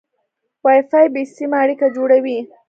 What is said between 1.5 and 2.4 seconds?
اړیکه جوړوي.